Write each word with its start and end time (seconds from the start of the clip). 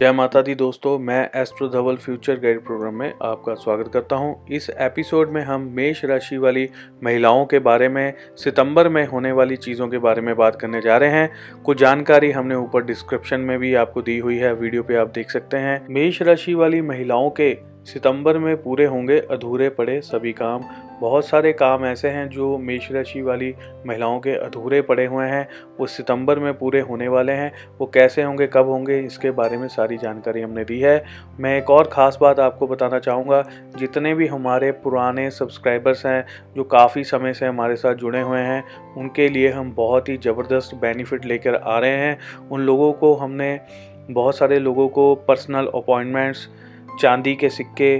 जय 0.00 0.12
माता 0.12 0.40
दी 0.42 0.54
दोस्तों, 0.54 0.98
मैं 0.98 1.30
astro 1.36 1.68
Dhawal 1.68 1.96
future 1.96 2.34
guide 2.40 2.60
program 2.64 2.94
में 2.94 3.14
आपका 3.22 3.54
स्वागत 3.54 3.90
करता 3.92 4.16
हूँ। 4.16 4.46
इस 4.48 4.68
एपिसोड 4.70 5.30
में 5.30 5.40
हम 5.42 5.62
मेष 5.76 6.04
राशि 6.04 6.36
वाली 6.38 6.68
महिलाओं 7.04 7.44
के 7.46 7.58
बारे 7.58 7.88
में, 7.88 8.14
सितंबर 8.36 8.88
में 8.88 9.04
होने 9.06 9.32
वाली 9.32 9.56
चीज़ों 9.56 9.88
के 9.88 9.98
बारे 9.98 10.22
में 10.22 10.34
बात 10.36 10.60
करने 10.60 10.80
जा 10.80 10.96
रहे 10.96 11.10
हैं। 11.10 11.62
कुछ 11.64 11.78
जानकारी 11.78 12.30
हमने 12.30 12.54
ऊपर 12.54 12.84
डिस्क्रिप्शन 12.84 13.40
में 13.40 13.58
भी 13.58 13.74
आपको 13.74 14.02
दी 14.02 14.18
हुई 14.18 14.36
है, 14.36 14.54
वीडियो 14.54 14.82
पे 14.82 14.96
आप 14.96 15.08
देख 15.08 15.30
सकते 15.30 15.56
हैं। 15.56 15.86
मेष 15.90 16.22
राशि 16.22 16.54
वाली 16.54 16.80
महिलाओं 16.82 17.30
के 17.30 17.52
सितंबर 17.92 18.38
में 18.38 18.62
पूरे 18.62 18.84
होंगे, 18.84 19.18
अधूरे 19.20 19.68
पड़े 19.68 20.00
सभी 20.00 20.32
काम। 20.32 20.62
बहुत 21.00 21.26
सारे 21.26 21.52
काम 21.52 21.84
ऐसे 21.86 22.08
हैं 22.08 22.28
जो 22.28 22.58
मेष 22.58 22.90
राशि 22.92 23.22
वाली 23.22 23.54
महिलाओं 23.86 24.20
के 24.20 24.30
अधूरे 24.30 24.82
पड़े 24.82 25.06
हुए 25.06 25.26
हैं। 25.26 25.48
वो 25.80 25.86
सितंबर 25.86 26.38
में 26.38 26.58
पूरे 26.58 26.80
होने 26.80 27.08
वाले 27.08 27.32
हैं। 27.32 27.52
वो 27.78 27.86
कैसे 27.86 28.22
होंगे, 28.22 28.46
कब 28.46 28.68
होंगे, 28.68 28.98
इसके 29.00 29.30
बारे 29.30 29.56
में 29.56 29.68
सारी 29.68 29.96
जानकारी 29.96 30.40
हमने 30.40 30.64
दी 30.64 30.80
है। 30.80 31.04
मैं 31.40 31.58
एक 31.58 31.70
और 31.70 31.88
ख़ास 31.92 32.18
बात 32.20 32.40
आपको 32.40 32.66
बताना 32.66 32.98
चाहूँगा। 32.98 33.42
जितने 33.78 34.14
भी 34.14 34.26
हमारे 34.26 34.72
पुराने 34.72 35.30
सब्सक्राइबर्स 35.30 36.06
हैं, 36.06 36.26
जो 36.56 36.64
काफ़ी 36.64 37.04
समय 37.04 37.32
से 37.32 37.46
हमारे 37.46 37.76
साथ 37.76 37.94
जुड़े 37.94 38.20
हुए 38.20 38.40
हैं, 38.40 38.64
उनके 38.96 39.28
लिए 39.28 39.48
हम 39.48 39.72
बहुत 39.72 40.08
ही 40.08 40.16
ज़बरदस्त 40.16 40.74
बेनिफिट 40.74 41.24
लेकर 41.24 41.54
आ 41.54 41.78
रहे 41.78 41.96
हैं। 41.96 42.18
उन 42.50 42.60
लोगों 42.60 42.92
को 42.92 43.14
हमने, 43.14 43.60
बहुत 44.10 44.36
सारे 44.36 44.58
लोगों 44.58 44.88
को 44.88 45.14
पर्सनल 45.14 45.66
अपॉइंटमेंट्स 45.74 46.48
चांदी 47.00 47.34
के 47.34 47.48
सिक्के 47.50 47.98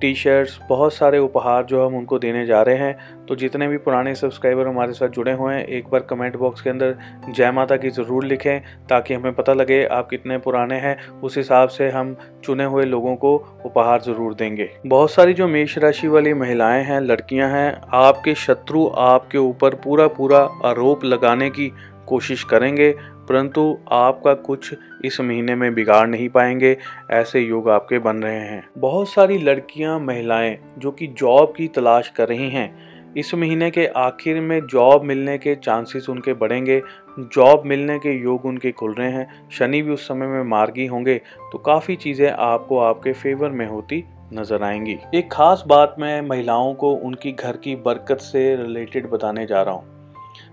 टी 0.00 0.14
शर्ट्स 0.14 0.58
बहुत 0.68 0.94
सारे 0.94 1.18
उपहार 1.18 1.64
जो 1.64 1.84
हम 1.86 1.96
उनको 1.96 2.18
देने 2.18 2.44
जा 2.46 2.60
रहे 2.62 2.76
हैं। 2.76 3.26
तो 3.26 3.34
जितने 3.36 3.66
भी 3.68 3.76
पुराने 3.76 4.14
सब्सक्राइबर 4.14 4.66
हमारे 4.66 4.92
साथ 4.92 5.08
जुड़े 5.08 5.32
हुए 5.32 5.54
हैं, 5.54 5.64
एक 5.64 5.88
बार 5.88 6.00
कमेंट 6.00 6.36
बॉक्स 6.36 6.60
के 6.60 6.70
अंदर 6.70 6.96
जय 7.28 7.50
माता 7.50 7.76
की 7.76 7.90
ज़रूर 7.90 8.24
लिखें 8.24 8.60
ताकि 8.88 9.14
हमें 9.14 9.34
पता 9.34 9.52
लगे 9.52 9.84
आप 9.86 10.08
कितने 10.08 10.38
पुराने 10.38 10.76
हैं। 10.76 10.96
उस 11.20 11.36
हिसाब 11.36 11.68
से 11.68 11.88
हम 11.90 12.16
चुने 12.44 12.64
हुए 12.64 12.84
लोगों 12.84 13.14
को 13.16 13.34
उपहार 13.66 14.00
ज़रूर 14.00 14.34
देंगे। 14.34 14.68
बहुत 14.86 15.10
सारी 15.10 15.34
जो 15.34 15.48
मेष 15.48 15.76
राशि 15.78 16.08
वाली 16.08 16.34
महिलाएँ 16.34 16.82
हैं, 16.84 17.00
लड़कियाँ 17.00 17.50
हैं, 17.50 17.80
आपके 17.92 18.34
शत्रु 18.36 18.86
आपके 18.98 19.38
ऊपर 19.38 19.74
पूरा 19.74 20.06
पूरा 20.08 20.38
आरोप 20.64 21.04
लगाने 21.04 21.50
की 21.50 21.72
कोशिश 22.10 22.44
करेंगे, 22.44 22.90
परंतु 23.28 23.78
आपका 23.92 24.34
कुछ 24.36 24.74
इस 25.04 25.20
महीने 25.20 25.54
में 25.54 25.72
बिगाड़ 25.74 26.06
नहीं 26.08 26.28
पाएँगे, 26.28 26.76
ऐसे 27.10 27.40
योग 27.40 27.68
आपके 27.70 27.98
बन 27.98 28.22
रहे 28.22 28.38
हैं। 28.38 28.62
बहुत 28.78 29.08
सारी 29.08 29.38
लड़कियाँ, 29.38 29.98
महिलाएँ, 30.00 30.56
जो 30.78 30.90
कि 30.90 31.06
जॉब 31.08 31.52
की 31.56 31.68
तलाश 31.68 32.08
कर 32.08 32.28
रही 32.28 32.48
हैं, 32.50 32.88
इस 33.16 33.34
महीने 33.34 33.70
के 33.70 33.86
आखिर 33.86 34.40
में 34.40 34.60
जॉब 34.66 35.04
मिलने 35.04 35.36
के 35.38 35.54
चांसेस 35.56 36.08
उनके 36.08 36.32
बढ़ेंगे। 36.34 36.80
जॉब 37.20 37.62
मिलने 37.66 37.98
के 37.98 38.12
योग 38.14 38.44
उनके 38.44 38.70
खुल 38.72 38.94
रहे 38.94 39.10
हैं। 39.10 39.48
शनि 39.50 39.80
भी 39.82 39.92
उस 39.92 40.06
समय 40.08 40.26
में 40.26 40.42
मार्गी 40.42 40.86
होंगे 40.86 41.16
तो 41.52 41.58
काफ़ी 41.58 41.96
चीज़ें 41.96 42.30
आपको 42.30 42.78
आपके 42.80 43.12
फेवर 43.12 43.50
में 43.50 43.66
होती 43.66 44.02
नज़र 44.32 44.62
आएँगी। 44.62 44.96
एक 45.14 45.32
खास 45.32 45.64
बात 45.66 45.96
मैं 45.98 46.20
महिलाओं 46.22 46.74
को 46.74 46.90
उनकी 46.96 47.32
घर 47.32 47.56
की 47.56 47.74
बरकत 47.78 48.20
से 48.22 48.54
रिलेटेड 48.56 49.10
बताने 49.10 49.46
जा 49.46 49.62
रहा 49.62 49.74
हूँ। 49.74 49.89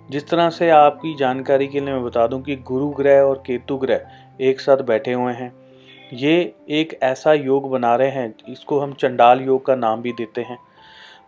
जिस 0.09 0.27
तरह 0.30 0.50
से 0.50 0.69
आपकी 0.69 1.13
जानकारी 1.16 1.67
के 1.67 1.80
लिए 1.80 1.94
मैं 1.94 2.03
बता 2.03 2.25
दूँ 2.27 2.41
कि 2.41 2.55
गुरु 2.58 2.88
ग्रह 2.89 3.22
और 3.22 3.41
केतु 3.47 3.77
ग्रह 3.77 4.41
एक 4.41 4.59
साथ 4.61 4.81
बैठे 4.83 5.14
हुए 5.14 5.33
हैं, 5.33 5.52
ये 6.14 6.53
एक 6.72 6.97
ऐसा 7.03 7.33
योग 7.33 7.69
बना 7.72 7.95
रहे 7.95 8.09
हैं, 8.09 8.33
इसको 8.49 8.80
हम 8.80 8.94
चंडाल 8.94 9.41
योग 9.41 9.66
का 9.66 9.75
नाम 9.75 10.02
भी 10.02 10.11
देते 10.11 10.42
हैं। 10.42 10.58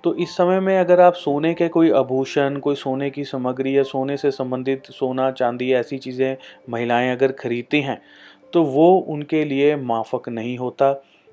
तो 0.03 0.14
इस 0.16 0.36
समय 0.36 0.59
में 0.59 0.78
अगर 0.78 1.00
आप 1.02 1.14
सोने 1.16 1.53
के 1.53 1.68
कोई 1.68 1.92
आभूषण, 1.92 2.58
कोई 2.58 2.76
सोने 2.76 3.09
की 3.09 3.24
सामग्री 3.24 3.78
या 3.78 3.84
सोने 3.84 4.18
से 4.18 4.31
संबंधित 4.31 4.86
सोना, 4.90 5.30
चांदी, 5.32 5.72
ऐसी 5.74 5.98
चीज़ें, 5.98 6.38
महिलाएँ 6.70 7.12
अगर 7.12 7.32
खरीदती 7.34 7.82
हैं 7.82 8.02
तो 8.53 8.64
वो 8.66 8.96
उनके 9.09 9.44
लिए 9.46 9.76
माफक 9.76 10.30
नहीं 10.30 10.58
होता। 10.58 10.92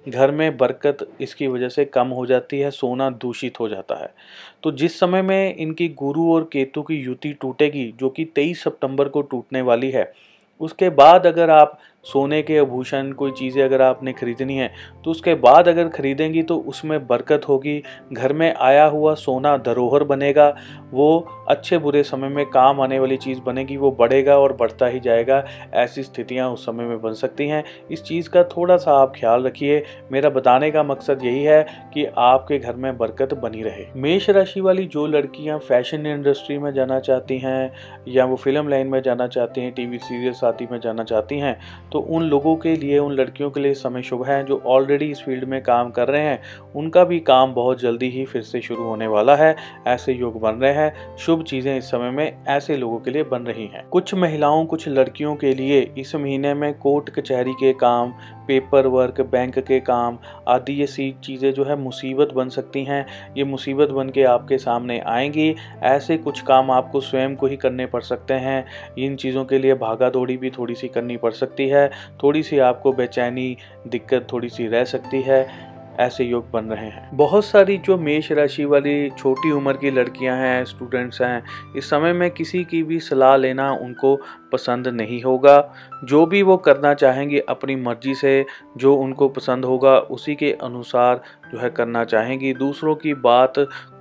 घर 0.09 0.31
में 0.31 0.56
बरकत 0.56 1.09
इसकी 1.21 1.47
वजह 1.47 1.69
से 1.69 1.84
कम 1.84 2.09
हो 2.09 2.27
जाती 2.27 2.59
है, 2.59 2.71
सोना 2.71 3.11
दूषित 3.11 3.61
हो 3.61 3.69
जाता 3.69 3.94
है। 3.94 4.15
तो 4.62 4.72
जिस 4.72 5.00
समय 5.00 5.22
में 5.22 5.56
इनकी 5.56 5.89
गुरु 5.89 6.33
और 6.33 6.50
केतु 6.53 6.83
की 6.83 6.94
युति 6.94 7.33
टूटेगी, 7.33 7.94
जो 7.99 8.09
कि 8.09 8.25
23 8.25 8.65
सितंबर 8.65 9.09
को 9.09 9.22
टूटने 9.22 9.62
वाली 9.62 9.91
है, 9.91 10.12
उसके 10.61 10.91
बाद 10.91 11.27
अगर 11.27 11.50
आप 11.50 11.78
सोने 12.06 12.41
के 12.43 12.59
आभूषण, 12.59 13.11
कोई 13.12 13.31
चीज़ें 13.33 13.62
अगर 13.65 13.83
आपने 13.83 14.12
ख़रीदनी 14.12 14.56
है 14.56 14.71
तो 15.05 15.11
उसके 15.11 15.34
बाद 15.37 15.69
अगर 15.69 15.89
ख़रीदेंगी 15.89 16.43
तो 16.43 16.56
उसमें 16.59 17.06
बरकत 17.06 17.49
होगी। 17.49 17.83
घर 18.12 18.33
में 18.33 18.53
आया 18.53 18.84
हुआ 18.87 19.15
सोना 19.17 19.56
धरोहर 19.59 20.05
बनेगा, 20.05 20.49
वो 20.93 21.27
अच्छे 21.49 21.78
बुरे 21.78 22.03
समय 22.03 22.28
में 22.28 22.44
काम 22.47 22.81
आने 22.81 22.99
वाली 22.99 23.17
चीज़ 23.19 23.41
बनेगी, 23.41 23.77
वो 23.77 23.91
बढ़ेगा 23.93 24.39
और 24.39 24.53
बढ़ता 24.53 24.87
ही 24.87 25.00
जाएगा। 25.00 25.43
ऐसी 25.75 26.03
स्थितियाँ 26.03 26.50
उस 26.50 26.65
समय 26.67 26.84
में 26.84 27.00
बन 27.03 27.12
सकती 27.15 27.49
हैं। 27.49 27.62
इस 27.91 28.03
चीज़ 28.05 28.28
का 28.31 28.43
थोड़ा 28.47 28.77
सा 28.77 28.93
आप 28.93 29.12
ख्याल 29.17 29.44
रखिए। 29.44 29.83
मेरा 30.12 30.31
बताने 30.31 30.71
का 30.71 30.83
मकसद 30.84 31.25
यही 31.25 31.43
है 31.44 31.62
कि 31.94 32.05
आपके 32.19 32.59
घर 32.59 32.77
में 32.77 32.97
बरकत 32.99 33.34
बनी 33.37 33.62
रहे। 33.62 33.87
मेष 33.97 34.28
राशि 34.31 34.61
वाली 34.61 34.84
जो 34.87 35.06
लड़कियाँ 35.09 35.59
फ़ैशन 35.61 36.06
इंडस्ट्री 36.06 36.59
में 36.59 36.73
जाना 36.75 37.00
चाहती 37.00 37.38
हैं, 37.38 37.73
या 38.09 38.25
वो 38.25 38.37
फ़िल्म 38.37 38.69
लाइन 38.69 38.87
में 38.87 39.00
जाना 39.03 39.27
चाहती 39.28 39.61
हैं 39.61 39.73
टी 39.73 39.87
वी 39.87 39.99
सीरियल 39.99 40.33
साथी 40.34 40.67
में 40.71 40.78
जाना 40.81 41.05
चाहती 41.05 41.38
हैं 41.38 41.59
तो 41.93 41.95
तो 41.96 42.00
उन 42.00 42.22
लोगों 42.22 42.56
के 42.56 42.76
लिए, 42.76 42.98
उन 42.98 43.12
लड़कियों 43.12 43.50
के 43.50 43.60
लिए 43.60 43.74
समय 43.74 44.02
शुभ 44.02 44.24
है 44.24 44.44
जो 44.44 44.62
ऑलरेडी 44.66 45.04
इस 45.04 45.22
फ़ील्ड 45.22 45.44
में 45.44 45.62
काम 45.62 45.90
कर 45.90 46.08
रहे 46.08 46.22
हैं। 46.22 46.42
उनका 46.76 47.04
भी 47.04 47.20
काम 47.20 47.54
बहुत 47.54 47.80
जल्दी 47.80 48.08
ही 48.08 48.24
फिर 48.24 48.42
से 48.42 48.60
शुरू 48.60 48.84
होने 48.84 49.06
वाला 49.06 49.36
है। 49.36 49.56
ऐसे 49.86 50.12
योग 50.12 50.40
बन 50.40 50.54
रहे 50.54 50.72
हैं। 50.72 51.16
शुभ 51.16 51.42
चीज़ें 51.42 51.78
इस 51.78 51.84
समय 51.84 52.10
में 52.10 52.44
ऐसे 52.48 52.76
लोगों 52.76 52.98
के 52.98 53.10
लिए 53.10 53.22
बन 53.22 53.42
रही 53.42 53.66
हैं। 53.66 53.88
कुछ 53.88 54.14
महिलाओं, 54.14 54.66
कुछ 54.66 54.88
लड़कियों 54.88 55.34
के 55.36 55.54
लिए 55.54 55.92
इस 55.98 56.14
महीने 56.14 56.54
में 56.54 56.74
कोर्ट, 56.74 57.10
कचहरी 57.10 57.52
के 57.52 57.72
काम 57.72 58.12
पेपर 58.48 58.86
वर्क 58.86 59.20
बैंक 59.20 59.58
के 59.58 59.80
काम 59.80 60.18
आदि, 60.48 60.72
ये 60.72 60.86
सी 60.86 61.14
चीज़ें 61.24 61.52
जो 61.54 61.64
है 61.64 61.76
मुसीबत 61.76 62.32
बन 62.34 62.48
सकती 62.48 62.84
हैं। 62.84 63.06
ये 63.36 63.44
मुसीबत 63.44 63.88
बन 63.88 64.10
के 64.10 64.22
आपके 64.22 64.58
सामने 64.58 64.98
आएँगी। 65.00 65.54
ऐसे 65.82 66.16
कुछ 66.16 66.40
काम 66.40 66.70
आपको 66.70 67.00
स्वयं 67.00 67.36
को 67.36 67.46
ही 67.46 67.56
करने 67.56 67.86
पड़ 67.86 68.02
सकते 68.02 68.34
हैं। 68.34 68.64
इन 68.98 69.16
चीज़ों 69.16 69.44
के 69.44 69.58
लिए 69.58 69.74
भागा 69.74 70.10
दौड़ी 70.10 70.36
भी 70.36 70.50
थोड़ी 70.50 70.74
सी 70.74 70.88
करनी 70.88 71.16
पड़ 71.16 71.32
सकती 71.32 71.68
है। 71.68 71.90
थोड़ी 72.22 72.42
सी 72.42 72.58
आपको 72.58 72.92
बेचैनी, 72.92 73.56
दिक्कत 73.86 74.26
थोड़ी 74.32 74.48
सी 74.48 74.66
रह 74.66 74.84
सकती 74.84 75.22
है। 75.22 75.76
ऐसे 76.00 76.24
योग 76.24 76.50
बन 76.50 76.64
रहे 76.64 76.86
हैं। 76.86 77.08
बहुत 77.12 77.44
सारी 77.44 77.76
जो 77.78 77.96
मेष 77.98 78.32
राशि 78.32 78.64
वाली 78.64 79.10
छोटी 79.10 79.50
उम्र 79.50 79.72
की 79.72 79.90
लड़कियाँ 79.90 80.36
हैं 80.36 80.64
स्टूडेंट्स 80.64 81.22
हैं, 81.22 81.42
इस 81.76 81.90
समय 81.90 82.12
में 82.12 82.30
किसी 82.30 82.64
की 82.64 82.82
भी 82.82 83.00
सलाह 83.00 83.36
लेना 83.36 83.72
उनको 83.72 84.20
पसंद 84.52 84.88
नहीं 84.88 85.22
होगा। 85.22 85.74
जो 86.04 86.26
भी 86.26 86.42
वो 86.42 86.56
करना 86.56 86.94
चाहेंगे 86.94 87.38
अपनी 87.38 87.76
मर्ज़ी 87.76 88.14
से, 88.14 88.46
जो 88.76 88.94
उनको 88.94 89.28
पसंद 89.28 89.64
होगा, 89.64 89.98
उसी 89.98 90.34
के 90.34 90.52
अनुसार 90.52 91.20
जो 91.52 91.58
है 91.58 91.70
करना 91.70 92.04
चाहेंगी। 92.04 92.52
दूसरों 92.54 92.94
की 92.94 93.14
बात 93.14 93.52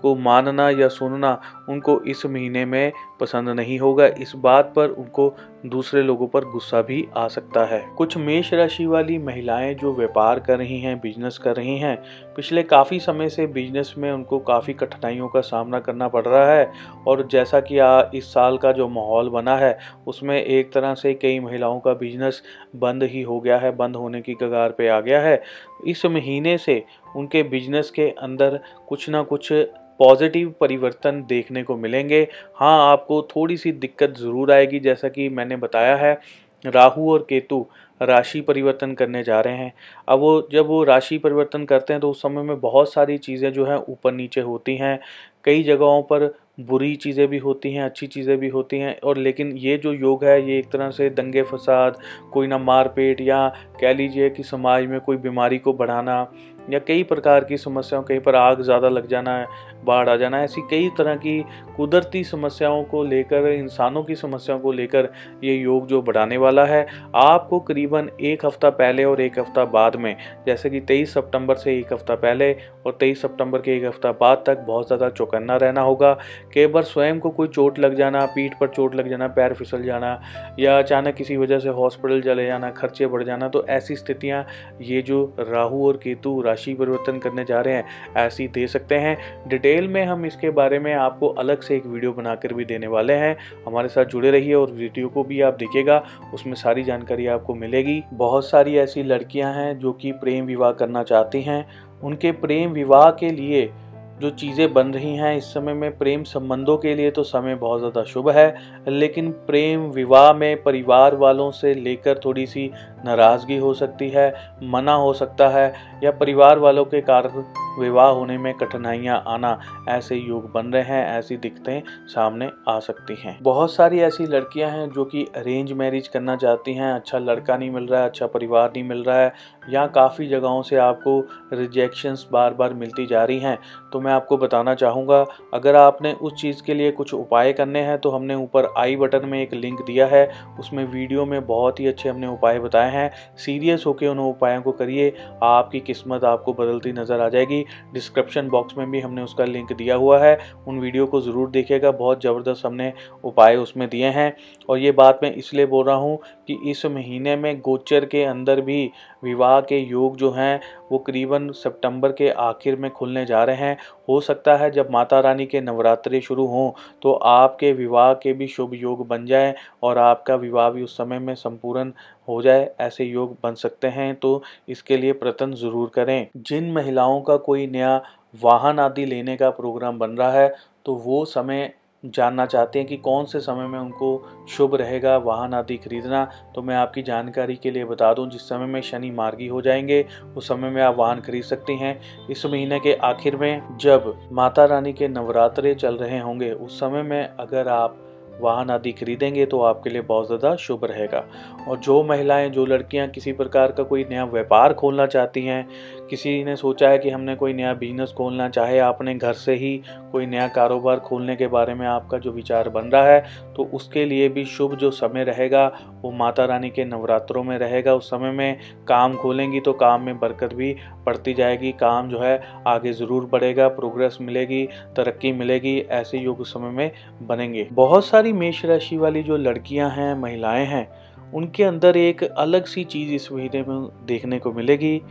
को 0.01 0.15
मानना 0.15 0.69
या 0.69 0.87
सुनना 0.87 1.41
उनको 1.69 2.01
इस 2.01 2.25
महीने 2.25 2.65
में 2.65 2.91
पसंद 3.19 3.49
नहीं 3.49 3.79
होगा। 3.79 4.05
इस 4.05 4.33
बात 4.35 4.73
पर 4.75 4.89
उनको 4.89 5.35
दूसरे 5.65 6.01
लोगों 6.01 6.27
पर 6.27 6.45
गुस्सा 6.45 6.81
भी 6.81 7.07
आ 7.17 7.27
सकता 7.27 7.65
है। 7.65 7.85
कुछ 7.97 8.17
मेष 8.17 8.53
राशि 8.53 8.85
वाली 8.85 9.17
महिलाएँ 9.17 9.75
जो 9.75 9.93
व्यापार 9.93 10.39
कर 10.39 10.57
रही 10.57 10.79
हैं, 10.81 10.99
बिज़नेस 10.99 11.37
कर 11.37 11.55
रही 11.55 11.77
हैं 11.77 12.03
पिछले 12.35 12.61
काफ़ी 12.63 12.99
समय 12.99 13.29
से 13.29 13.45
बिज़नेस 13.47 13.93
में 13.97 14.11
उनको 14.11 14.39
काफ़ी 14.39 14.73
कठिनाइयों 14.73 15.27
का 15.27 15.41
सामना 15.41 15.79
करना 15.79 16.07
पड़ 16.07 16.23
रहा 16.25 16.51
है 16.51 16.71
और 17.07 17.27
जैसा 17.31 17.59
कि 17.59 17.77
आ, 17.79 18.01
इस 18.13 18.33
साल 18.33 18.57
का 18.57 18.71
जो 18.71 18.87
माहौल 18.87 19.29
बना 19.29 19.55
है 19.57 19.77
उसमें 20.07 20.41
एक 20.41 20.71
तरह 20.73 20.93
से 20.93 21.13
कई 21.13 21.39
महिलाओं 21.39 21.79
का 21.79 21.93
बिज़नेस 21.93 22.41
बंद 22.75 23.03
ही 23.03 23.21
हो 23.21 23.39
गया 23.39 23.57
है 23.57 23.71
बंद 23.75 23.95
होने 23.95 24.21
की 24.21 24.33
कगार 24.33 24.71
पे 24.71 24.87
आ 24.87 24.99
गया 24.99 25.21
है। 25.21 25.41
इस 25.87 26.05
महीने 26.05 26.57
से 26.57 26.83
उनके 27.15 27.43
बिज़नेस 27.45 27.89
के 27.89 28.09
अंदर 28.09 28.59
कुछ 28.87 29.09
ना 29.09 29.23
कुछ 29.23 29.51
पॉजिटिव 29.99 30.53
परिवर्तन 30.61 31.25
देखने 31.29 31.63
को 31.63 31.75
मिलेंगे। 31.77 32.21
हाँ 32.55 32.91
आपको 32.91 33.21
थोड़ी 33.35 33.57
सी 33.57 33.71
दिक्कत 33.71 34.17
ज़रूर 34.17 34.51
आएगी 34.51 34.79
जैसा 34.79 35.09
कि 35.09 35.29
मैंने 35.29 35.55
बताया 35.57 35.95
है 35.95 36.19
राहु 36.63 37.11
और 37.11 37.25
केतु 37.29 37.65
राशि 38.01 38.41
परिवर्तन 38.41 38.93
करने 38.93 39.23
जा 39.23 39.39
रहे 39.41 39.57
हैं। 39.57 39.73
अब 40.07 40.19
वो, 40.19 40.47
जब 40.51 40.67
वो 40.67 40.83
राशि 40.83 41.17
परिवर्तन 41.17 41.65
करते 41.65 41.93
हैं 41.93 41.99
तो 41.99 42.09
उस 42.11 42.21
समय 42.21 42.43
में 42.43 42.59
बहुत 42.59 42.93
सारी 42.93 43.17
चीज़ें 43.19 43.51
जो 43.53 43.65
हैं 43.65 43.77
ऊपर 43.89 44.11
नीचे 44.13 44.41
होती 44.41 44.75
हैं। 44.77 44.99
कई 45.45 45.63
जगहों 45.63 46.01
पर 46.03 46.33
बुरी 46.59 46.95
चीज़ें 46.95 47.27
भी 47.27 47.37
होती 47.37 47.71
हैं, 47.73 47.83
अच्छी 47.83 48.07
चीज़ें 48.07 48.37
भी 48.39 48.47
होती 48.49 48.77
हैं 48.79 48.99
और 48.99 49.17
लेकिन 49.17 49.51
ये 49.57 49.77
जो 49.77 49.93
योग 49.93 50.23
है, 50.23 50.41
ये 50.49 50.57
एक 50.59 50.71
तरह 50.71 50.91
से 50.91 51.09
दंगे 51.11 51.43
फसाद, 51.43 51.97
कोई 52.33 52.47
ना 52.47 52.57
मारपीट 52.57 53.21
या 53.21 53.47
कह 53.81 53.93
लीजिए 53.93 54.29
कि 54.29 54.43
समाज 54.43 54.85
में 54.85 54.99
कोई 54.99 55.17
बीमारी 55.17 55.57
को 55.57 55.73
बढ़ाना 55.73 56.27
या 56.69 56.79
कई 56.79 57.03
प्रकार 57.03 57.43
की 57.43 57.57
समस्याओं, 57.57 58.03
कहीं 58.03 58.19
पर 58.19 58.35
आग 58.35 58.61
ज़्यादा 58.61 58.89
लग 58.89 59.07
जाना 59.07 59.45
बाढ़ 59.85 60.09
आ 60.09 60.15
जाना 60.15 60.41
ऐसी 60.43 60.61
कई 60.69 60.89
तरह 60.97 61.15
की 61.17 61.39
कुदरती 61.77 62.23
समस्याओं 62.23 62.83
को 62.83 63.03
लेकर, 63.05 63.47
इंसानों 63.47 64.03
की 64.03 64.15
समस्याओं 64.15 64.59
को 64.59 64.71
लेकर 64.71 65.09
ये 65.43 65.55
योग 65.55 65.87
जो 65.87 66.01
बढ़ाने 66.01 66.37
वाला 66.37 66.65
है। 66.65 66.85
आपको 67.15 67.59
करीबन 67.61 68.09
एक 68.21 68.45
हफ़्ता 68.45 68.69
पहले 68.71 69.03
और 69.03 69.21
एक 69.21 69.39
हफ़्ता 69.39 69.65
बाद 69.67 69.95
में, 69.95 70.15
जैसे 70.47 70.69
कि 70.69 70.79
तेईस 70.81 71.13
सितंबर 71.13 71.55
से 71.55 71.77
एक 71.79 71.93
हफ़्ता 71.93 72.15
पहले 72.17 72.51
और 72.85 72.97
तेईस 72.99 73.21
सितंबर 73.21 73.61
के 73.61 73.75
एक 73.77 73.85
हफ़्ता 73.85 74.11
बाद 74.13 74.43
तक 74.47 74.59
बहुत 74.67 74.87
ज़्यादा 74.87 75.09
चौकन्ना 75.11 75.55
रहना 75.57 75.81
होगा। 75.81 76.13
कई 76.53 76.67
बार 76.67 76.83
स्वयं 76.85 77.19
को 77.19 77.29
कोई 77.31 77.47
चोट 77.47 77.79
लग 77.79 77.95
जाना, 77.95 78.25
पीठ 78.27 78.53
पर 78.59 78.67
चोट 78.67 78.95
लग 78.95 79.09
जाना, 79.09 79.27
पैर 79.29 79.53
फिसल 79.53 79.83
जाना 79.83 80.19
या 80.59 80.77
अचानक 80.79 81.15
किसी 81.15 81.37
वजह 81.37 81.59
से 81.59 81.69
हॉस्पिटल 81.71 82.21
चले 82.21 82.45
जाना, 82.45 82.69
खर्चे 82.71 83.07
बढ़ 83.07 83.23
जाना 83.23 83.47
तो 83.47 83.65
ऐसी 83.69 83.95
स्थितियाँ 83.95 84.45
ये 84.81 85.01
जो 85.01 85.23
राहु 85.39 85.85
और 85.87 85.97
केतु 85.97 86.41
राशि 86.41 86.73
परिवर्तन 86.73 87.19
करने 87.19 87.43
जा 87.45 87.61
रहे 87.61 87.73
हैं, 87.73 87.85
ऐसी 88.17 88.47
दे 88.49 88.67
सकते 88.67 88.95
हैं। 88.97 89.17
डिटेल 89.47 89.74
में 89.83 90.05
हम 90.05 90.25
इसके 90.25 90.49
बारे 90.49 90.79
में 90.79 90.93
आपको 90.93 91.27
अलग 91.27 91.61
से 91.61 91.75
एक 91.75 91.85
वीडियो 91.85 92.11
बनाकर 92.11 92.53
भी 92.53 92.65
देने 92.65 92.87
वाले 92.87 93.13
हैं। 93.13 93.37
हमारे 93.65 93.87
साथ 93.87 94.05
जुड़े 94.05 94.31
रहिए 94.31 94.53
और 94.53 94.71
वीडियो 94.71 95.07
को 95.07 95.23
भी 95.23 95.41
आप 95.41 95.53
देखिएगा, 95.53 96.03
उसमें 96.33 96.53
सारी 96.53 96.83
जानकारी 96.83 97.27
आपको 97.27 97.55
मिलेगी। 97.55 98.03
बहुत 98.13 98.49
सारी 98.49 98.77
ऐसी 98.77 99.03
लड़कियाँ 99.03 99.53
हैं 99.53 99.79
जो 99.79 99.93
कि 99.93 100.11
प्रेम 100.11 100.45
विवाह 100.45 100.71
करना 100.71 101.03
चाहती 101.03 101.41
हैं। 101.41 101.65
उनके 102.03 102.31
प्रेम 102.31 102.71
विवाह 102.71 103.11
के 103.11 103.29
लिए 103.29 103.71
जो 104.15 104.29
चीज़ें 104.31 104.73
बन 104.73 104.87
रही 104.87 105.15
हैं 105.15 105.35
इस 105.37 105.45
समय 105.45 105.73
में 105.73 105.97
प्रेम 105.97 106.23
संबंधों 106.23 106.77
के 106.77 106.93
लिए 106.95 107.11
तो 107.11 107.23
समय 107.23 107.55
बहुत 107.55 107.79
ज़्यादा 107.79 108.03
शुभ 108.03 108.29
है, 108.29 108.55
लेकिन 108.87 109.31
प्रेम 109.47 109.81
विवाह 109.91 110.31
में 110.33 110.63
परिवार 110.63 111.15
वालों 111.15 111.49
से 111.51 111.73
लेकर 111.73 112.19
थोड़ी 112.25 112.45
सी 112.45 112.69
नाराज़गी 113.05 113.57
हो 113.57 113.73
सकती 113.73 114.09
है, 114.09 114.33
मना 114.63 114.93
हो 114.93 115.11
सकता 115.13 115.47
है, 115.49 115.73
या 116.03 116.11
परिवार 116.11 116.59
वालों 116.59 116.85
के 116.85 117.01
कारण 117.01 117.43
विवाह 117.79 118.09
होने 118.09 118.37
में 118.37 118.53
कठिनाइयाँ 118.53 119.23
आना 119.27 119.57
ऐसे 119.89 120.15
योग 120.15 120.51
बन 120.51 120.67
रहे 120.67 120.83
हैं, 120.83 121.05
ऐसी 121.09 121.37
दिक्कतें 121.37 121.81
सामने 122.07 122.49
आ 122.67 122.79
सकती 122.79 123.15
हैं। 123.15 123.37
बहुत 123.41 123.73
सारी 123.73 123.99
ऐसी 124.01 124.25
लड़कियाँ 124.25 124.69
हैं 124.71 124.89
जो 124.91 125.05
कि 125.05 125.25
अरेंज 125.35 125.71
मैरिज 125.73 126.07
करना 126.07 126.35
चाहती 126.35 126.73
हैं 126.73 126.91
अच्छा 126.93 127.19
लड़का 127.19 127.57
नहीं 127.57 127.69
मिल 127.71 127.87
रहा 127.87 128.01
है 128.01 128.09
अच्छा 128.09 128.27
परिवार 128.27 128.69
नहीं 128.69 128.83
मिल 128.83 129.03
रहा 129.03 129.19
है, 129.19 129.33
या 129.69 129.85
काफ़ी 129.89 130.27
जगहों 130.27 130.61
से 130.61 130.75
आपको 130.77 131.19
रिजेक्शंस 131.53 132.27
बार 132.31 132.53
बार 132.53 132.73
मिलती 132.73 133.05
जा 133.05 133.23
रही 133.23 133.39
हैं 133.39 133.57
तो 133.93 133.99
मैं 134.05 134.13
आपको 134.13 134.37
बताना 134.37 134.73
चाहूँगा, 134.75 135.25
अगर 135.53 135.75
आपने 135.75 136.11
उस 136.13 136.33
चीज़ 136.33 136.61
के 136.63 136.73
लिए 136.73 136.91
कुछ 136.93 137.13
उपाय 137.13 137.51
करने 137.53 137.79
हैं 137.81 137.97
तो 137.99 138.09
हमने 138.09 138.35
ऊपर 138.35 138.65
आई 138.77 138.95
बटन 138.95 139.25
में 139.25 139.41
एक 139.41 139.53
लिंक 139.55 139.81
दिया 139.81 140.07
है, 140.07 140.29
उसमें 140.59 140.83
वीडियो 140.85 141.25
में 141.25 141.45
बहुत 141.47 141.79
ही 141.79 141.87
अच्छे 141.87 142.09
हमने 142.09 142.27
उपाय 142.27 142.59
बताए 142.59 142.91
हैं। 142.91 143.09
सीरियस 143.37 143.83
होकर 143.85 144.07
उन 144.07 144.19
उपायों 144.19 144.61
को 144.61 144.71
करिए, 144.73 145.13
आपकी 145.43 145.79
किस्मत 145.81 146.23
आपको 146.25 146.53
बदलती 146.55 146.91
नज़र 146.93 147.21
आ 147.21 147.29
जाएगी। 147.29 147.63
डिस्क्रिप्शन 147.93 148.49
बॉक्स 148.49 148.77
में 148.77 148.89
भी 148.91 148.99
हमने 148.99 149.21
उसका 149.23 149.45
लिंक 149.45 149.73
दिया 149.73 149.95
हुआ 149.95 150.19
है, 150.19 150.37
उन 150.67 150.79
वीडियो 150.79 151.05
को 151.05 151.21
ज़रूर 151.21 151.49
देखिएगा, 151.49 151.91
बहुत 151.93 152.23
ज़बरदस्त 152.23 152.65
हमने 152.65 152.91
उपाय 153.23 153.55
उसमें 153.57 153.87
दिए 153.89 154.09
हैं। 154.09 154.35
और 154.69 154.77
ये 154.77 154.91
बात 154.93 155.19
मैं 155.23 155.33
इसलिए 155.33 155.65
बोल 155.65 155.85
रहा 155.85 155.95
हूँ 155.95 156.17
कि 156.47 156.57
इस 156.65 156.85
महीने 156.87 157.35
में 157.35 157.59
गोचर 157.61 158.05
के 158.05 158.23
अंदर 158.25 158.61
भी 158.61 158.91
विवाह 159.23 159.59
के 159.61 159.77
योग 159.79 160.15
जो 160.17 160.31
हैं, 160.31 160.59
वो 160.91 160.97
करीबन 160.99 161.49
सितंबर 161.53 162.11
के 162.11 162.29
आखिर 162.29 162.75
में 162.75 162.89
खुलने 162.91 163.25
जा 163.25 163.43
रहे 163.43 163.55
हैं। 163.57 163.77
हो 164.09 164.19
सकता 164.21 164.55
है 164.55 164.69
जब 164.71 164.89
माता 164.91 165.19
रानी 165.19 165.45
के 165.45 165.61
नवरात्रे 165.61 166.21
शुरू 166.21 166.45
हों 166.47 166.71
तो 167.01 167.11
आपके 167.25 167.71
विवाह 167.73 168.13
के 168.13 168.33
भी 168.33 168.47
शुभ 168.47 168.73
योग 168.73 169.07
बन 169.07 169.25
जाए 169.25 169.53
और 169.83 169.97
आपका 169.97 170.35
विवाह 170.35 170.69
भी 170.69 170.83
उस 170.83 170.97
समय 170.97 171.19
में 171.19 171.33
संपूर्ण 171.35 171.91
हो 172.27 172.41
जाए, 172.41 172.69
ऐसे 172.79 173.05
योग 173.05 173.37
बन 173.43 173.53
सकते 173.55 173.87
हैं। 173.87 174.13
तो 174.15 174.41
इसके 174.69 174.97
लिए 174.97 175.13
प्रयत्न 175.13 175.53
ज़रूर 175.53 175.89
करें। 175.89 176.27
जिन 176.37 176.71
महिलाओं 176.73 177.21
का 177.21 177.37
कोई 177.39 177.67
नया 177.67 178.01
वाहन 178.43 178.79
आदि 178.79 179.05
लेने 179.05 179.35
का 179.37 179.49
प्रोग्राम 179.51 179.99
बन 179.99 180.11
रहा 180.11 180.31
है 180.31 180.53
तो 180.85 180.93
वो 180.95 181.23
समय 181.25 181.73
जानना 182.05 182.45
चाहते 182.45 182.79
हैं 182.79 182.87
कि 182.87 182.97
कौन 182.97 183.25
से 183.25 183.39
समय 183.39 183.67
में 183.67 183.79
उनको 183.79 184.45
शुभ 184.49 184.75
रहेगा, 184.75 185.17
वाहन 185.17 185.53
आदि 185.53 185.77
खरीदना 185.77 186.23
तो 186.55 186.61
मैं 186.61 186.75
आपकी 186.75 187.01
जानकारी 187.01 187.55
के 187.55 187.71
लिए 187.71 187.85
बता 187.85 188.13
दूँ, 188.13 188.29
जिस 188.29 188.41
समय 188.41 188.65
में 188.65 188.81
शनि 188.81 189.11
मार्गी 189.11 189.47
हो 189.47 189.61
जाएँगे, 189.61 190.05
उस 190.37 190.47
समय 190.47 190.69
में 190.69 190.81
आप 190.81 190.95
वाहन 190.97 191.19
खरीद 191.19 191.43
सकते 191.43 191.73
हैं। 191.73 191.99
इस 192.29 192.45
महीने 192.45 192.79
के 192.79 192.93
आखिर 192.93 193.35
में 193.35 193.77
जब 193.77 194.13
माता 194.31 194.65
रानी 194.65 194.93
के 194.93 195.07
नवरात्रे 195.07 195.75
चल 195.75 195.95
रहे 195.95 196.19
होंगे, 196.19 196.51
उस 196.51 196.79
समय 196.79 197.03
में 197.03 197.23
अगर 197.27 197.67
आप 197.67 198.01
वाहन 198.41 198.69
आदि 198.69 198.91
खरीदेंगे 198.91 199.45
तो 199.45 199.61
आपके 199.61 199.89
लिए 199.89 200.01
बहुत 200.03 200.27
ज़्यादा 200.27 200.55
शुभ 200.57 200.85
रहेगा। 200.85 201.23
और 201.67 201.77
जो 201.77 202.01
महिलाएँ, 202.03 202.49
जो 202.49 202.65
लड़कियाँ 202.65 203.07
किसी 203.07 203.31
प्रकार 203.33 203.71
का 203.71 203.83
कोई 203.83 204.03
नया 204.03 204.25
व्यापार 204.25 204.73
खोलना 204.73 205.05
चाहती 205.07 205.45
हैं, 205.45 205.67
किसी 206.09 206.43
ने 206.43 206.55
सोचा 206.55 206.89
है 206.89 206.97
कि 206.97 207.09
हमने 207.09 207.35
कोई 207.35 207.53
नया 207.53 207.73
बिज़नेस 207.75 208.13
खोलना 208.17 208.47
चाहे, 208.49 208.79
आपने 208.79 209.15
घर 209.15 209.33
से 209.35 209.53
ही 209.55 209.75
कोई 210.11 210.25
नया 210.25 210.47
कारोबार 210.47 210.99
खोलने 210.99 211.35
के 211.35 211.47
बारे 211.47 211.73
में 211.73 211.85
आपका 211.87 212.17
जो 212.17 212.31
विचार 212.31 212.69
बन 212.69 212.87
रहा 212.87 213.05
है 213.05 213.53
तो 213.55 213.63
उसके 213.73 214.05
लिए 214.05 214.27
भी 214.29 214.45
शुभ 214.47 214.75
जो 214.75 214.91
समय 214.93 215.23
रहेगा, 215.23 215.65
वो 216.01 216.11
माता 216.13 216.45
रानी 216.45 216.69
के 216.69 216.85
नवरात्रों 216.85 217.43
में 217.43 217.57
रहेगा। 217.57 217.93
उस 217.95 218.09
समय 218.09 218.31
में 218.31 218.57
काम 218.87 219.15
खोलेंगी 219.15 219.59
तो 219.59 219.73
काम 219.75 220.01
में 220.01 220.19
बरकत 220.19 220.53
भी 220.53 220.73
बढ़ती 221.05 221.33
जाएगी, 221.33 221.71
काम 221.73 222.09
जो 222.09 222.19
है 222.19 222.41
आगे 222.67 222.93
ज़रूर 222.93 223.25
बढ़ेगा 223.25 223.67
प्रोग्रेस 223.69 224.17
मिलेगी, 224.21 224.63
तरक्की 224.97 225.31
मिलेगी, 225.33 225.77
ऐसे 225.79 226.17
योग 226.17 226.43
समय 226.45 226.69
में 226.69 226.91
बनेंगे। 227.23 227.67
बहुत 227.73 228.05
सारी 228.05 228.24
मेष 228.33 228.65
राशि 228.65 228.97
वाली 228.97 229.23
जो 229.23 229.37
लड़कियाँ 229.37 229.89
हैं, 229.89 230.15
महिलाएँ 230.15 230.65
हैं, 230.65 230.87
उनके 231.33 231.63
अंदर 231.63 231.97
एक 231.97 232.23
अलग 232.23 232.65
सी 232.65 232.83
चीज़ 232.83 233.11
इस 233.11 233.31
महीने 233.31 233.63
में 233.67 233.89
देखने 234.05 234.39
को 234.39 234.51
मिलेगी। 234.51 235.01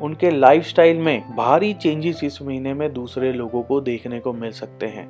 उनके 0.00 0.30
लाइफस्टाइल 0.30 0.98
में 0.98 1.36
भारी 1.36 1.74
चेंजेस 1.74 2.24
इस 2.24 2.42
महीने 2.42 2.74
में 2.74 2.92
दूसरे 2.92 3.32
लोगों 3.32 3.62
को 3.62 3.80
देखने 3.80 4.20
को 4.20 4.32
मिल 4.32 4.50
सकते 4.50 4.86
हैं। 4.86 5.06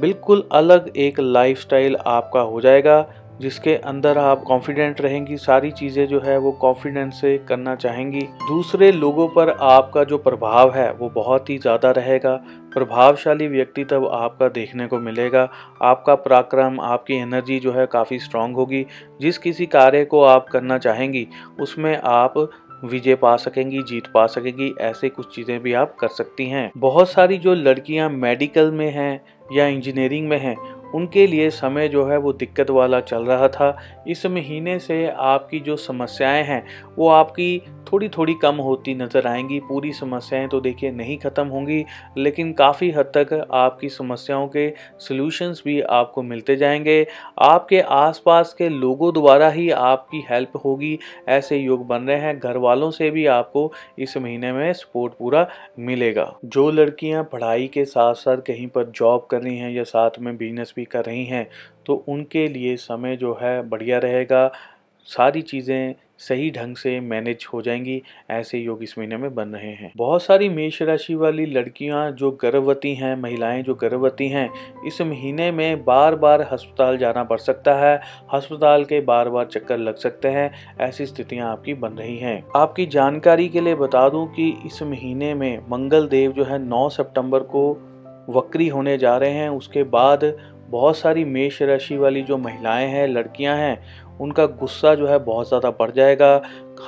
बिल्कुल 0.00 0.48
अलग 0.52 0.92
एक 0.96 1.20
लाइफस्टाइल 1.20 1.96
आपका 1.96 2.40
हो 2.40 2.60
जाएगा, 2.60 3.06
जिसके 3.40 3.74
अंदर 3.74 4.18
आप 4.18 4.42
कॉन्फिडेंट 4.42 5.00
रहेंगी, 5.00 5.36
सारी 5.36 5.70
चीज़ें 5.70 6.06
जो 6.06 6.20
है 6.20 6.38
वो 6.38 6.52
कॉन्फिडेंस 6.52 7.20
से 7.20 7.38
करना 7.38 7.74
चाहेंगी। 7.74 8.20
दूसरे 8.20 8.92
लोगों 8.92 9.28
पर 9.28 9.50
आपका 9.50 10.04
जो 10.04 10.18
प्रभाव 10.18 10.74
है, 10.74 10.92
वो 10.92 11.08
बहुत 11.08 11.50
ही 11.50 11.58
ज़्यादा 11.58 11.90
रहेगा। 11.90 12.44
प्रभावशाली 12.72 13.48
व्यक्ति 13.48 13.84
तब 13.84 14.08
आपका 14.12 14.48
देखने 14.48 14.86
को 14.86 14.98
मिलेगा। 14.98 15.50
आपका 15.82 16.14
पराक्रम, 16.14 16.80
आपकी 16.80 17.14
एनर्जी 17.14 17.58
जो 17.58 17.72
है 17.72 17.86
काफ़ी 17.86 18.18
स्ट्रांग 18.18 18.54
होगी। 18.54 18.86
जिस 19.20 19.38
किसी 19.38 19.66
कार्य 19.66 20.04
को 20.04 20.22
आप 20.22 20.48
करना 20.48 20.78
चाहेंगी, 20.78 21.28
उसमें 21.60 22.00
आप 22.04 22.50
विजय 22.84 23.14
पा 23.14 23.36
सकेंगी, 23.36 23.82
जीत 23.82 24.06
पा 24.06 24.26
सकेंगी, 24.26 24.74
ऐसे 24.80 25.08
कुछ 25.08 25.34
चीज़ें 25.34 25.62
भी 25.62 25.72
आप 25.72 25.96
कर 26.00 26.08
सकती 26.08 26.46
हैं। 26.46 26.70
बहुत 26.76 27.10
सारी 27.10 27.38
जो 27.38 27.54
लड़कियाँ 27.54 28.10
मेडिकल 28.10 28.70
में 28.70 28.90
हैं 28.90 29.24
या 29.52 29.66
इंजीनियरिंग 29.66 30.28
में 30.28 30.38
हैं 30.38 30.79
उनके 30.94 31.26
लिए 31.26 31.50
समय 31.50 31.88
जो 31.88 32.04
है 32.04 32.16
वो 32.18 32.32
दिक्कत 32.32 32.70
वाला 32.70 33.00
चल 33.00 33.24
रहा 33.24 33.48
था। 33.48 33.76
इस 34.08 34.26
महीने 34.26 34.78
से 34.78 35.06
आपकी 35.08 35.60
जो 35.60 35.76
समस्याएँ 35.78 36.42
हैं, 36.44 36.64
वो 36.98 37.08
आपकी 37.08 37.62
थोड़ी 37.92 38.08
थोड़ी 38.08 38.34
कम 38.34 38.56
होती 38.56 38.94
नज़र 38.94 39.26
आएँगी। 39.26 39.58
पूरी 39.60 39.92
समस्याएँ 39.92 40.46
तो 40.48 40.60
देखिए 40.60 40.90
नहीं 40.90 41.16
ख़त्म 41.18 41.46
होंगी, 41.46 41.84
लेकिन 42.18 42.52
काफ़ी 42.52 42.90
हद 42.90 43.10
तक 43.16 43.48
आपकी 43.52 43.88
समस्याओं 43.88 44.46
के 44.48 44.68
सलूशंस 44.98 45.62
भी 45.64 45.80
आपको 45.80 46.22
मिलते 46.22 46.56
जाएँगे। 46.56 47.06
आपके 47.38 47.80
आसपास 47.80 48.54
के 48.58 48.68
लोगों 48.68 49.12
द्वारा 49.14 49.48
ही 49.48 49.68
आपकी 49.70 50.24
हेल्प 50.30 50.52
होगी। 50.64 50.98
ऐसे 51.28 51.56
योग 51.56 51.86
बन 51.86 52.02
रहे 52.02 52.18
हैं। 52.18 52.38
घर 52.38 52.56
वालों 52.56 52.90
से 52.90 53.10
भी 53.10 53.26
आपको 53.28 53.70
इस 53.98 54.16
महीने 54.16 54.52
में 54.52 54.72
सपोर्ट 54.72 55.12
पूरा 55.12 55.46
मिलेगा। 55.78 56.32
जो 56.44 56.70
लड़कियाँ 56.70 57.24
पढ़ाई 57.24 57.66
के 57.66 57.84
साथ 57.84 58.14
साथ 58.14 58.36
कहीं 58.36 58.66
पर 58.68 58.90
जॉब 58.90 59.26
कर 59.30 59.42
रही 59.42 59.56
हैं 59.58 59.70
या 59.70 59.84
साथ 59.84 60.18
में 60.20 60.36
बिज़नेस 60.36 60.72
कर 60.84 61.04
रही 61.04 61.24
हैं 61.24 61.46
तो 61.86 62.04
उनके 62.08 62.48
लिए 62.48 62.76
समय 62.76 63.16
जो 63.16 63.38
है 63.42 63.60
बढ़िया 63.68 63.98
रहेगा। 63.98 64.50
सारी 65.08 65.42
चीज़ें 65.42 65.94
सही 66.18 66.50
ढंग 66.50 66.76
से 66.76 66.98
मैनेज 67.00 67.46
हो 67.52 67.60
जाएँगी, 67.62 68.02
ऐसे 68.30 68.58
योग 68.58 68.82
इस 68.82 68.94
महीने 68.98 69.16
में 69.16 69.34
बन 69.34 69.48
रहे 69.48 69.70
हैं। 69.70 69.92
बहुत 69.96 70.22
सारी 70.22 70.48
मेष 70.48 70.80
राशि 70.82 71.14
वाली 71.14 71.46
लड़कियाँ 71.46 72.10
जो 72.12 72.30
गर्भवती 72.30 72.94
हैं, 72.94 73.14
महिलाएँ 73.16 73.62
जो 73.62 73.74
गर्भवती 73.74 74.28
हैं, 74.28 74.48
इस 74.86 75.00
महीने 75.00 75.50
में 75.52 75.84
बार 75.84 76.14
बार 76.14 76.40
अस्पताल 76.40 76.98
जाना 76.98 77.24
पड़ 77.24 77.38
सकता 77.38 77.74
है। 77.74 78.00
अस्पताल 78.32 78.84
के 78.84 79.00
बार 79.00 79.28
बार 79.28 79.46
चक्कर 79.46 79.78
लग 79.78 79.96
सकते 79.96 80.28
हैं, 80.28 80.50
ऐसी 80.80 81.06
स्थितियाँ 81.06 81.50
आपकी 81.52 81.74
बन 81.74 81.92
रही 81.92 82.18
हैं। 82.18 82.42
आपकी 82.56 82.86
जानकारी 82.86 83.48
के 83.48 83.60
लिए 83.60 83.74
बता 83.74 84.08
दूँ 84.08 84.26
कि 84.34 84.48
इस 84.66 84.82
महीने 84.82 85.34
में 85.34 85.58
मंगल 85.70 86.08
देव 86.08 86.32
जो 86.32 86.44
है 86.44 86.58
नौ 86.58 86.88
सितंबर 86.88 87.40
को 87.40 87.70
वक्री 88.28 88.68
होने 88.68 88.98
जा 88.98 89.16
रहे 89.16 89.30
हैं, 89.30 89.48
उसके 89.48 89.82
बाद 89.82 90.24
बहुत 90.70 90.96
सारी 90.96 91.24
मेष 91.24 91.62
राशि 91.62 91.96
वाली 91.96 92.22
जो 92.22 92.36
महिलाएँ 92.38 92.86
हैं, 92.88 93.06
लड़कियाँ 93.08 93.56
हैं, 93.56 93.82
उनका 94.20 94.46
गुस्सा 94.46 94.94
जो 94.94 95.06
है 95.06 95.18
बहुत 95.18 95.48
ज़्यादा 95.48 95.70
बढ़ 95.70 95.90
जाएगा। 95.90 96.36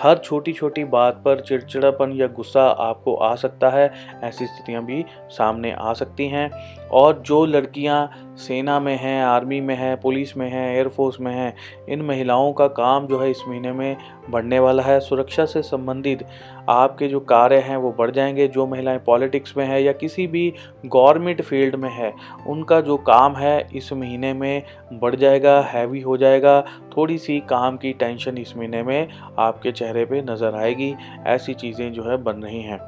हर 0.00 0.18
छोटी 0.18 0.52
छोटी 0.52 0.84
बात 0.84 1.14
पर 1.24 1.40
चिड़चिड़ापन 1.40 2.12
या 2.12 2.26
गुस्सा 2.26 2.62
आपको 2.62 3.14
आ 3.14 3.34
सकता 3.34 3.68
है। 3.70 3.92
ऐसी 4.22 4.46
स्थितियाँ 4.46 4.84
भी 4.84 5.04
सामने 5.30 5.72
आ 5.72 5.92
सकती 5.92 6.28
हैं। 6.28 6.50
और 6.88 7.22
जो 7.26 7.44
लड़कियाँ 7.44 8.34
सेना 8.36 8.80
में 8.80 8.96
हैं, 8.96 9.24
आर्मी 9.24 9.60
में 9.60 9.74
हैं, 9.74 10.00
पुलिस 10.00 10.36
में 10.36 10.50
हैं, 10.50 10.76
एयरफोर्स 10.76 11.20
में 11.20 11.34
हैं, 11.34 11.56
इन 11.88 12.02
महिलाओं 12.02 12.52
का 12.52 12.66
काम 12.66 13.06
जो 13.06 13.18
है 13.18 13.30
इस 13.30 13.42
महीने 13.48 13.72
में 13.72 13.96
बढ़ने 14.30 14.58
वाला 14.58 14.82
है। 14.82 15.00
सुरक्षा 15.00 15.44
से 15.44 15.62
संबंधित 15.62 16.26
आपके 16.68 17.08
जो 17.08 17.20
कार्य 17.20 17.56
हैं 17.56 17.76
वो 17.76 17.92
बढ़ 17.92 18.10
जाएँगे। 18.10 18.48
जो 18.48 18.66
महिलाएँ 18.66 18.98
पॉलिटिक्स 18.98 19.56
में 19.56 19.66
है 19.66 19.82
या 19.82 19.92
किसी 19.92 20.26
भी 20.26 20.54
गवर्नमेंट 20.86 21.42
फ़ील्ड 21.42 21.74
में 21.74 21.90
है, 21.90 22.14
उनका 22.46 22.80
जो 22.80 22.96
काम 22.96 23.36
है 23.36 23.68
इस 23.74 23.92
महीने 23.92 24.32
में 24.32 24.62
बढ़ 24.92 25.14
जाएगा, 25.14 25.60
हैवी 25.60 26.00
हो 26.00 26.16
जाएगा। 26.16 26.64
थोड़ी 26.96 27.18
सी 27.18 27.40
काम 27.40 27.76
की 27.76 27.92
टेंशन 27.92 28.38
इस 28.38 28.56
महीने 28.56 28.82
में 28.82 29.08
आपके 29.38 29.72
चेहरे 29.82 30.04
पे 30.04 30.22
नज़र 30.22 30.54
आएगी, 30.54 30.94
ऐसी 31.26 31.54
चीज़ें 31.54 31.92
जो 31.92 32.10
है 32.10 32.22
बन 32.22 32.42
रही 32.42 32.62
हैं। 32.62 32.80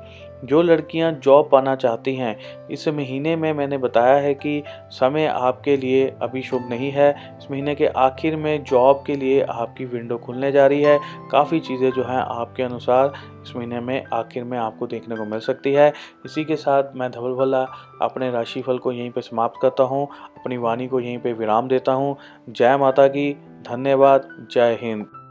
जो 0.44 0.60
लड़कियाँ 0.62 1.10
जॉब 1.12 1.48
पाना 1.52 1.74
चाहती 1.74 2.14
हैं, 2.16 2.36
इस 2.70 2.88
महीने 2.88 3.36
में 3.36 3.52
मैंने 3.52 3.78
बताया 3.78 4.14
है 4.14 4.34
कि 4.34 4.62
समय 4.90 5.26
आपके 5.26 5.76
लिए 5.76 6.06
अभी 6.22 6.42
शुभ 6.42 6.66
नहीं 6.70 6.90
है। 6.90 7.08
इस 7.38 7.50
महीने 7.50 7.74
के 7.74 7.86
आखिर 7.86 8.36
में 8.36 8.64
जॉब 8.64 9.02
के 9.06 9.16
लिए 9.16 9.40
आपकी 9.42 9.84
विंडो 9.84 10.18
खुलने 10.18 10.52
जा 10.52 10.66
रही 10.66 10.82
है। 10.82 10.98
काफ़ी 11.30 11.60
चीज़ें 11.60 11.90
जो 11.90 12.04
हैं 12.04 12.18
आपके 12.18 12.62
अनुसार 12.62 13.12
इस 13.42 13.56
महीने 13.56 13.80
में, 13.80 14.04
आखिर 14.12 14.44
में 14.44 14.58
आपको 14.58 14.86
देखने 14.86 15.16
को 15.16 15.24
मिल 15.24 15.40
सकती 15.40 15.72
है। 15.72 15.92
इसी 16.24 16.44
के 16.44 16.56
साथ 16.56 16.96
मैं 16.96 17.10
धवल 17.10 17.34
भला 17.34 17.66
अपने 18.02 18.30
राशिफल 18.30 18.78
को 18.78 18.92
यहीं 18.92 19.10
पर 19.10 19.20
समाप्त 19.20 19.60
करता 19.62 19.82
हूँ, 19.82 20.08
अपनी 20.38 20.56
वाणी 20.56 20.86
को 20.86 21.00
यहीं 21.00 21.18
पर 21.18 21.32
विराम 21.32 21.68
देता 21.68 21.92
हूँ। 21.92 22.16
जय 22.50 22.76
माता 22.76 23.08
की, 23.08 23.32
धन्यवाद, 23.68 24.48
जय 24.52 24.78
हिंद। 24.82 25.23